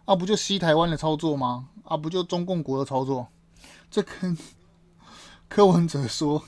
[0.05, 1.69] 啊，不就西台湾的操作吗？
[1.83, 3.27] 啊，不就中共国的操作？
[3.89, 4.37] 这跟
[5.47, 6.43] 柯文哲说，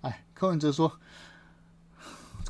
[0.00, 0.98] 哎，柯文哲说，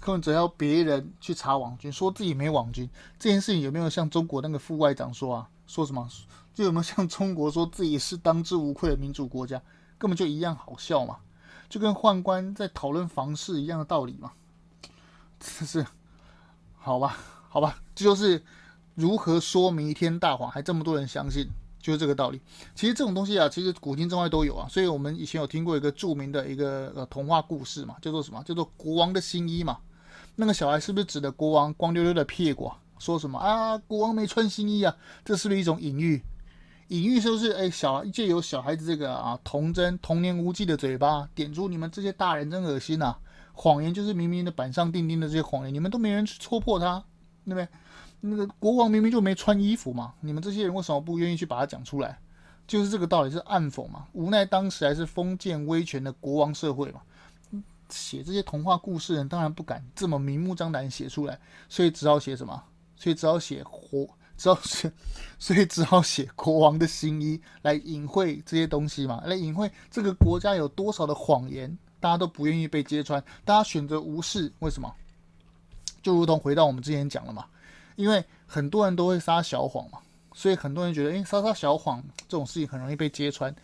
[0.01, 5.49] 柯文哲要别人去查网军，说自己没网军，这件事情有没有像中国那个副外长说啊？
[5.67, 6.09] 说什么？
[6.55, 9.61] 就有没有像中国说自己是当之无愧的民主国家？
[9.99, 11.19] 根本就一样好笑嘛，
[11.69, 14.33] 就跟宦官在讨论房事一样的道理嘛。
[15.41, 15.85] 这是
[16.79, 17.17] 好吧？
[17.49, 18.43] 好吧，这就是。
[18.95, 21.49] 如何说弥天大谎还这么多人相信，
[21.81, 22.41] 就是这个道理。
[22.75, 24.67] 其实这种东西啊，其实古今中外都有啊。
[24.69, 28.43] 所以我们以前有听过一个著名的一个呃童话故事嘛，叫做什么？
[28.45, 29.79] 叫做国王的新衣嘛。
[30.37, 32.71] 那个小孩是不是指的国王光溜溜的屁股？
[32.99, 33.77] 说什么啊？
[33.79, 34.97] 国王没穿新衣啊？
[35.25, 36.23] 这是不是一种隐喻？
[36.89, 37.51] 隐喻是不是？
[37.53, 43.17] 哎，小借由小孩子这个啊童真童年无忌的嘴巴，点出你们这些大人真恶心呐！
[43.53, 47.03] 谎言就是明明的板上钉钉的这些谎言，你们都没人去戳破它，
[47.45, 47.69] 对不对？
[48.27, 52.19] 那个国王明明就没穿衣服嘛，你们这些人为什么不愿意去把它讲出来？
[52.67, 54.07] 就是这个道理，是暗讽嘛。
[54.15, 57.03] 无奈当时还是封建威权的国王社会嘛，
[57.91, 62.65] 写这些童话故事人当然不敢这么明目张胆写出来，所以只好写什么？
[62.97, 64.09] 所以只好写活，
[64.39, 64.91] 只好写，
[65.39, 74.91] 所以只好写国王的新衣来隐晦这些东西嘛，来隐晦这个国家有多少的谎言，大家都不愿意被揭穿，大家选择无视，为什么？
[76.03, 77.45] 就如同回到我们之前讲了嘛。
[77.97, 80.01] 因为很多人都会撒小谎嘛，
[80.33, 83.55] 所以很多人觉得，诶，撒撒小谎这种事情很容易被揭穿。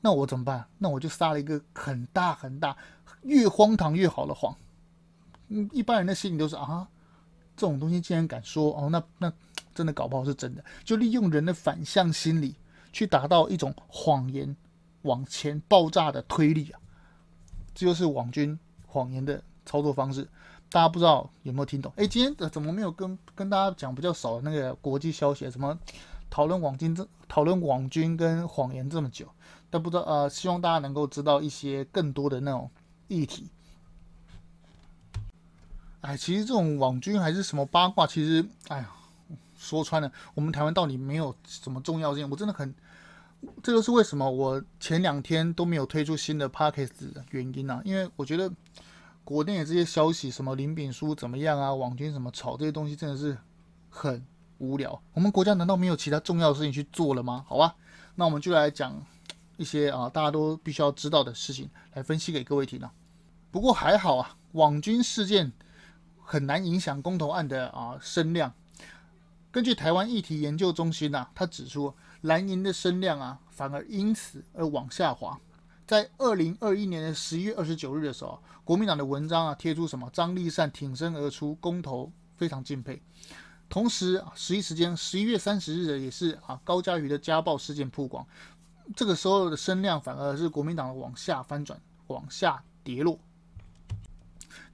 [0.00, 0.66] 那我怎么办？
[0.78, 2.76] 那我就撒了一个很大很大、
[3.22, 4.54] 越荒唐越好的谎。
[5.48, 6.86] 嗯，一般人的心里都是啊，
[7.56, 9.32] 这种东西竟然敢说哦，那那
[9.74, 10.62] 真的搞不好是真的。
[10.84, 12.54] 就利用人的反向心理
[12.92, 14.54] 去达到一种谎言
[15.02, 16.80] 往前爆炸的推力啊，
[17.74, 20.28] 这就是网军谎言的操作方式。
[20.74, 21.92] 大家不知道有没有听懂？
[21.94, 25.48] 哎，今天怎么没有跟跟大家讲比较少的那个国际消息？
[25.48, 25.78] 怎么
[26.28, 29.24] 讨论网军这讨论网军跟谎言这么久？
[29.70, 32.68] 但不知道呃，希望大家能够知道一些更多的那种
[33.06, 33.48] 议题。
[36.00, 38.90] 哎，其实这种网军还是什么八卦，其实哎呀，
[39.56, 42.28] 说穿了，我们台湾到底没有什么重要性。
[42.28, 42.74] 我真的很，
[43.62, 48.50] 这就是为什么我前两天都没有推出新的 podcast 的原因啊，因为我觉得。
[49.24, 53.36] 国内的这些消息，什么林炳书怎么样啊，网军什么炒这些东西，真的是
[53.88, 54.22] 很
[54.58, 55.02] 无聊。
[55.14, 57.44] 我们国家难道没有其他重要的事情去做了吗？
[57.48, 57.74] 好吧，
[58.16, 59.02] 那我们就来讲
[59.56, 62.92] 一些啊大家都必须要知道的事情，来分析给各位听啊。
[63.50, 65.52] 不过还好啊，网军事件
[66.22, 68.52] 很难影响公投案的啊声量。
[69.50, 75.40] 根据台湾议题研究中心呐、他指出蓝营的声量啊反而因此而往下滑。
[75.86, 83.02] 在二零二一年的十一月二十九日的时候，国民党的文章啊贴出什么张立善挺身而出，公投非常敬佩。
[83.68, 88.26] 同时，十一时间十一月三十日的也是啊高嘉瑜的家暴事件曝光，
[88.96, 93.18] 这个时候的声量反而是国民党的往下翻转，往下跌落。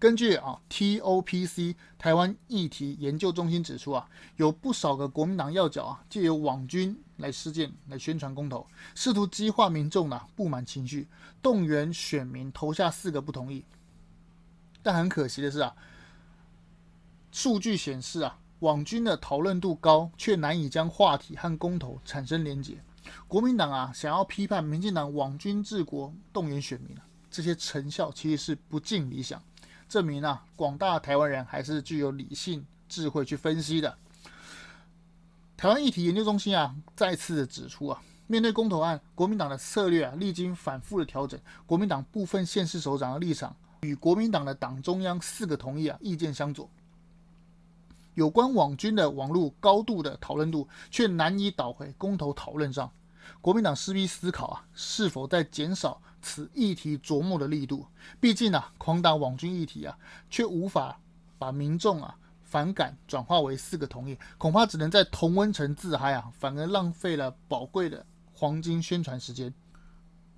[0.01, 11.07] 根据啊 TOPC 台湾议题研究中心指出啊，有不少个国民党要角啊，借由网军来施建来宣传公投，试图激化民众的不满情绪，
[11.43, 13.63] 动员选民投下四个不同意。
[14.83, 15.77] 但很可惜的是啊，
[17.31, 22.83] 数据显示啊，网军的讨论度高，却难以将话题和公投产生连结。
[23.29, 29.43] 国民党啊，想要批判民进党网军治国，动员选民啊，这些成效其实是不尽理想。
[29.90, 33.98] 证明啊，广大台湾人还是具有理性智慧去分析的。
[35.57, 46.70] 台湾议题研究中心啊，再次的指出啊，面对公投案，国民党的策略啊，历经反复的调整，国民党部分县市首长的立场与国民党的党中央四个同意啊，意见相左。
[48.14, 52.88] 有关网军的网络高度的讨论度，却难以导回公投讨论上。
[53.40, 57.87] 国民党势必思考啊，是否在减少此议题琢磨的力度？
[58.20, 60.98] 毕竟啊，狂打网军议题啊，却无法
[61.38, 69.52] 把民众啊反感转化为四个同意，恐怕只能在同温层自嗨啊，反而浪费了宝贵的黄金宣传时间。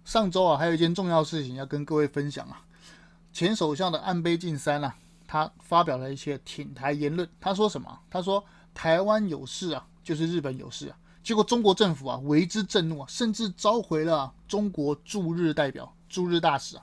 [0.05, 2.65] 上周啊，还有一件重要事情要跟各位分享啊，
[3.33, 4.95] 前首相的安倍晋三啊，
[5.27, 7.29] 他发表了一些挺台言论。
[7.41, 8.01] 他说什么？
[8.11, 10.97] 他说台湾有事啊，就是日本有事啊。
[11.23, 16.83] 结果中国政府啊为之震怒啊，甚至召回了中国驻日代表、驻日大使啊。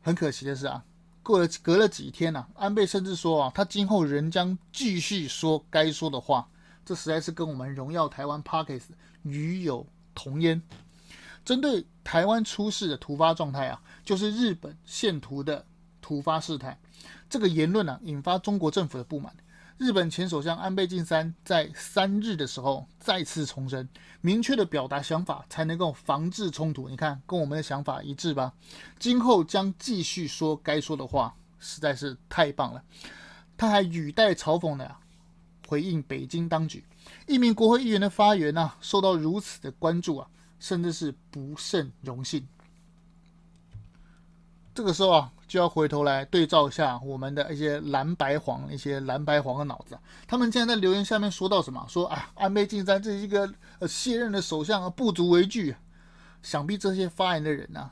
[0.00, 0.82] 很可惜的是啊，
[1.22, 6.48] 过了隔了几天啊，安倍甚至说啊，他今后仍将继续说该说的话。
[6.84, 8.88] 这实在是跟我们荣耀台湾 Podcast
[9.22, 10.60] 与有同焉。
[11.44, 15.64] 针对台湾出事的突发状态啊，就是日本线图的
[16.00, 16.78] 突发事态。
[17.30, 19.32] 这个言论呢、啊，引发中国政府的不满。
[19.82, 23.88] 日本前首相安倍晋三在三日的时候再次重申，
[24.20, 26.88] 明确的表达想法才能够防治冲突。
[26.88, 28.52] 你看，跟我们的想法一致吧？
[29.00, 32.80] 今后将继续说该说的话，实在是太棒了。
[33.56, 34.94] 他还语带嘲讽的
[35.66, 36.84] 回应北京当局，
[37.26, 40.28] 一名国会议员的发言啊，受到如此的关注啊，
[40.60, 42.46] 甚至是不胜荣幸。
[44.74, 49.98] 这个时候啊，就要回头来对照一下我们的一些蓝白黄、一些蓝白黄的脑子。
[50.26, 51.84] 他们竟然在留言下面说到什么？
[51.88, 55.76] 说啊，安倍晋三这一个呃卸任的首相啊，不足为惧。
[56.42, 57.90] 想必这些发言的人啊，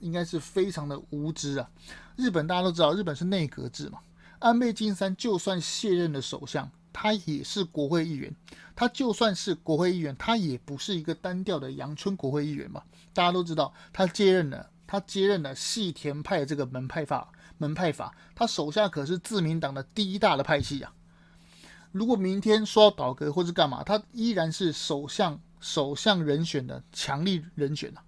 [0.00, 1.68] 应该是非常的无知啊。
[2.16, 3.98] 日本大家都知道，日本是内阁制嘛。
[4.38, 8.34] 安倍晋三就算卸任的首相，他也是国会议员。
[8.74, 12.82] 他就算是国会议员，他也不是一个单调的阳春国会议员嘛。
[13.12, 14.70] 大家都知道，他接任了。
[14.92, 20.92] 他接任了细田派这个门派法，门派法，他手下可是自民党的第一大的派系啊。
[21.92, 28.04] 如果明天说要倒阁或是干嘛，他依然是首相首相人选的强力人选啊。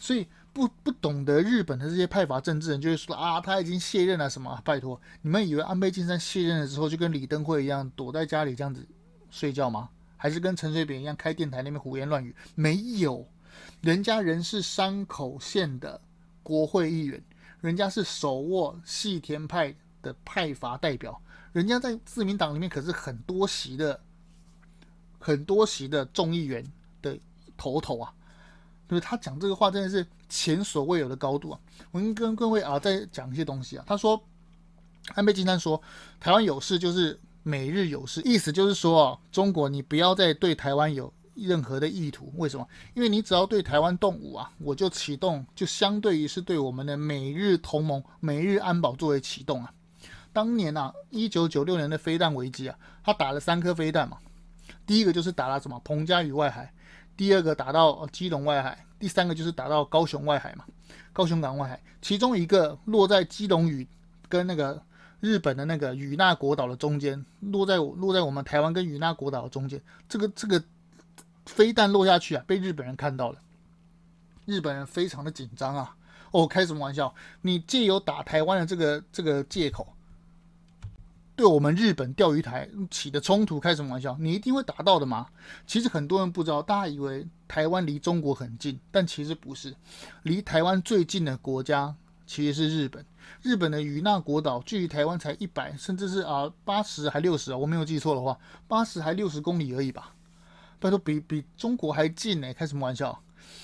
[0.00, 4.58] 所以不不懂得日本的这些派阀政治人就会说啊，他已经卸任了什么？
[4.64, 8.88] 拜托，你们以为安倍晋三卸任了之后就跟李登辉一样躲在家里这样子
[9.30, 9.90] 睡觉吗？
[10.16, 12.34] 还是跟陈水扁一样开电台那边胡言乱语？
[12.54, 13.28] 没有，
[13.82, 16.00] 人家人是山口县的。
[16.44, 17.20] 国会议员，
[17.60, 21.20] 人家是手握细田派的派阀代表，
[21.52, 24.00] 人家在自民党里面可是很多席的，
[25.18, 26.64] 很多席的众议员
[27.02, 27.18] 的
[27.56, 28.14] 头头啊，
[28.88, 31.58] 就是他讲这个话真的是前所未有的高度啊！
[31.90, 34.22] 我们跟各位啊再讲一些东西啊，他说
[35.14, 35.80] 安倍晋三说，
[36.20, 41.12] 台湾有事就是美日有事，意思就是说啊，中国你不要再对台湾有。
[41.34, 42.66] 任何的意图，为什么？
[42.94, 49.72] 因为你只要对台湾动武啊，我就启动，就相对于是对我们的美日同盟、美日安保作为启动啊。
[50.32, 54.18] 当年啊，一九九六年的飞弹危机啊，他打了三颗飞弹嘛。
[54.86, 56.72] 第一个就是打了什么彭佳屿外海，
[57.16, 60.64] 第二个打到基隆外海，第三个就是打到高雄外海嘛，
[61.12, 61.80] 高雄港外海。
[62.00, 63.86] 其中一个落在基隆屿
[64.28, 64.82] 跟那个
[65.20, 70.62] 日本的那个与那国岛的中间，落在落在我们台湾跟与那国岛的中间，这个这个。
[71.46, 73.38] 飞弹落下去啊，被日本人看到了，
[74.46, 75.96] 日本人非常的紧张啊！
[76.30, 77.14] 哦，开什么玩笑？
[77.42, 79.94] 你借由打台湾的这个这个借口，
[81.36, 84.16] 对我们日本钓鱼台起的冲突开什么玩笑？
[84.18, 85.26] 你一定会打到的嘛？
[85.66, 89.76] 其实很多人不知道，大家以为台湾离中国很近，但其实不是，
[90.24, 91.94] 离台湾最近的国家
[92.26, 93.04] 其实是日本。
[93.42, 100.13] 日本的与那国岛距离台湾才一百，甚至是啊八十还六十啊，我没有记错的话，八十还六十公里而已吧。
[100.84, 103.18] 他说比比中国还近呢，开什么玩笑？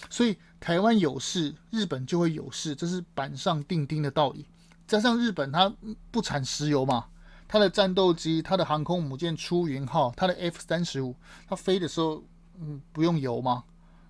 [0.09, 4.47] 所以台湾有事，日本就会有事，这是板上钉钉的道理。
[4.87, 5.73] 加上日本它
[6.11, 7.07] 不产石油嘛，
[7.47, 11.15] 它的战斗机、它的航空母舰出云号、它的 F 三十五，
[11.47, 12.25] 它飞的时候，
[12.59, 13.65] 嗯，不用油吗？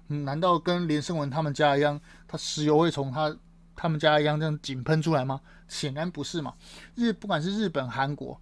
[0.09, 3.37] 嗯，难道跟连胜文他们家一样，它石油会从它
[3.75, 5.41] 他们家一样这样井喷出来吗？
[5.67, 6.55] 显然不是嘛。
[6.95, 8.41] 日不管是日本、韩国。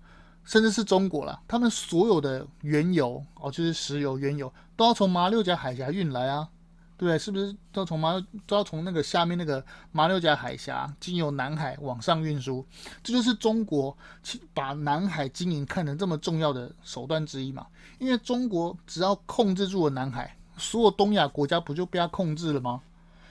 [0.48, 6.48] 甚至是中国了，他们所有的原油哦，就是石油、原油都要从马六甲海峡运来啊，
[6.96, 7.18] 对不对？
[7.18, 12.66] 是不是都从马都要从那个下面那个马六甲海峡经由南海往上运输？
[13.02, 13.94] 这就是中国
[14.54, 17.66] 把南海经营看成这么重要的手段之一嘛。
[17.98, 22.80] 因为中国只要控制住了南海，所有东亚国家不就被他控制了吗？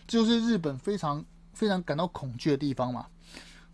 [0.06, 3.08] 这就是日本非常非常感到恐惧的地方嘛。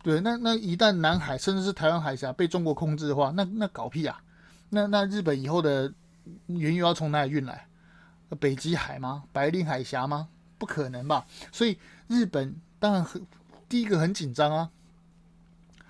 [0.04, 4.22] 对，那那一旦南海甚至是台湾海峡被中国控制的话，那那搞屁啊！
[4.70, 5.92] 那那日本以后的
[6.48, 7.68] 原油要从哪里运来？
[8.40, 9.24] 北极海吗？
[9.32, 10.28] 白令海峡吗？
[10.58, 11.26] 不可能吧！
[11.52, 11.78] 所以
[12.08, 13.26] 日本当然很
[13.70, 14.70] 第一个很紧张啊，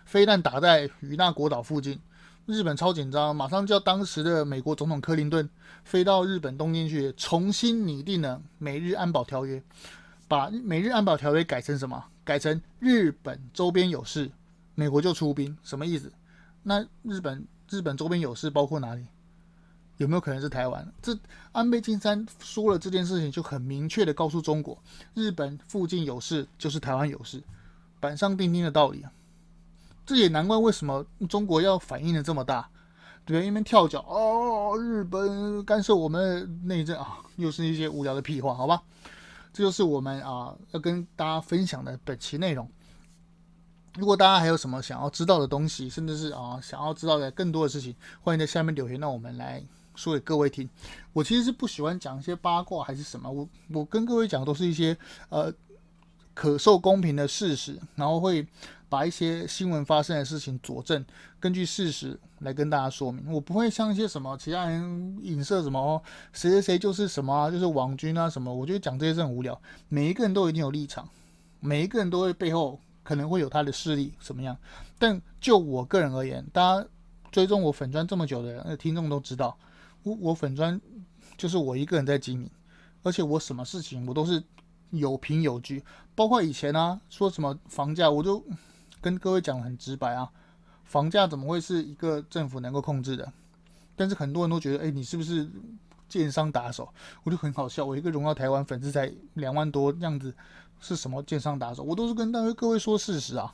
[0.05, 1.99] 飞弹打在与那国岛附近，
[2.45, 5.49] 日本超紧张，马上叫当时的美国总统克林顿
[5.83, 9.63] 飞到日本东京去，重新拟定了美日安保条约，
[10.27, 12.05] 把美日安保条约改成什么？
[12.23, 14.31] 改成日本周边有事，
[14.75, 16.11] 美国就出兵，什么意思？
[16.63, 19.05] 那日本日本周边有事包括哪里？
[19.97, 20.91] 有没有可能是台湾？
[21.01, 21.15] 这
[21.51, 24.77] 安倍晋三说了这件事情，就很明确的告诉中国，
[25.13, 27.43] 日本附近有事就是台湾有事，
[27.99, 29.05] 板上钉钉的道理。
[30.05, 32.67] 这也难怪为什么中国要反应的这么大，
[33.23, 38.81] 对，因为跳脚哦，日本干涉我们内政啊，又是一些无聊的屁话，好吧？
[39.53, 42.67] 这就是我们啊要跟大家分享的本期内容。
[43.95, 49.63] 如果大家还有什么想要知道的东西，甚至是啊想要知道的更多的事情，欢迎在下面留言，让我们来
[49.95, 50.67] 说给各位听。
[51.13, 54.97] 我其实是不喜欢讲一些八卦还是什么，我我跟各位讲都是一些
[55.29, 55.53] 呃
[56.33, 58.45] 可受公平的事实，然后会。
[58.93, 61.03] 把一些新闻发生的事情佐证，
[61.39, 63.25] 根据事实来跟大家说明。
[63.33, 65.99] 我不会像一些什么其他人影射什么哦，
[66.31, 68.53] 谁谁谁就是什么啊，就是网军啊什么。
[68.53, 69.59] 我觉得讲这些是很无聊。
[69.89, 71.09] 每一个人都一定有立场，
[71.59, 74.55] 每一个人都会背后可能会有他的势力什么样。
[74.99, 76.87] 但就我个人而言，大家
[77.31, 79.57] 追踪我粉砖这么久的人，听众都知道，
[80.03, 80.79] 我我粉砖
[81.35, 82.49] 就是我一个人在经营，
[83.01, 84.43] 而且我什么事情我都是
[84.91, 85.83] 有凭有据，
[86.13, 88.45] 包括以前啊说什么房价，我就。
[89.03, 90.31] 跟各位讲得很直白啊，
[90.85, 93.33] 房价怎么会是一个政府能够控制的？
[93.97, 95.47] 但是很多人都觉得，哎，你是不是
[96.07, 96.87] 建商打手？
[97.23, 100.33] 我就很好笑，我一个荣耀台湾粉丝才两万多，这样子
[100.79, 101.83] 是什么建商打手？
[101.83, 103.53] 我都是跟大家各位说事实啊。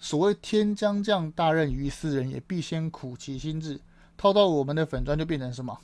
[0.00, 3.80] 所谓天将降大任于斯人也，必先苦其心志。
[4.18, 5.76] 套到我们的粉砖就变成什么？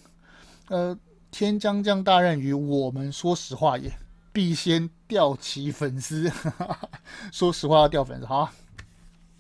[0.69, 0.97] 呃，
[1.31, 3.93] 天将降大任于我们，说实话也
[4.33, 6.31] 必先掉其粉丝。
[7.33, 8.53] 说实话要掉粉丝，好啊。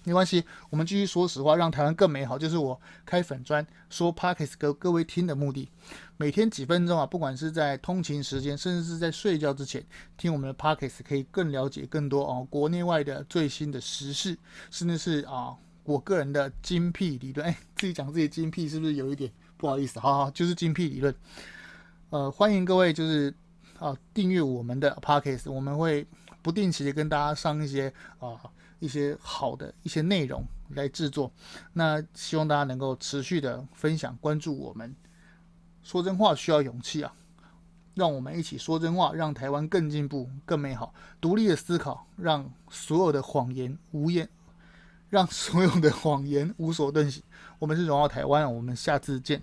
[0.05, 5.70] 没关系，我们继续说实话，让台湾更美好，就是我开粉砖说 Podcast 给各位听的目的。
[6.18, 9.84] 每天几分钟啊，不管是在通勤时间，甚至是在睡觉之前，
[10.18, 14.36] 听我们的 Podcast 可以更了解更多哦，国内外的最新的时事，
[14.70, 17.46] 甚至是啊，我个人的精辟理论。
[17.46, 19.98] 哎，自己讲自己精辟是不是有一点不好意思？
[19.98, 21.14] 好好，就是精辟理论。
[22.11, 23.32] 呃，欢迎各位就是
[23.78, 26.07] 啊订阅我们的 Podcast，我们会
[26.42, 28.38] 不定期的跟大家上一些啊。
[28.85, 31.32] 一些好的一些内容来制作，
[31.72, 34.95] 那希望大家能够持续的分享关注我们。
[35.82, 37.14] 说真话需要勇气啊，
[37.95, 40.95] 让我们一起说真话，让台湾更进步、更美好。
[41.18, 44.28] 独立的思考，让所有的谎言无言，
[45.09, 47.22] 让所有的谎言无所遁形。
[47.59, 49.43] 我们是荣耀台湾，我们下次见。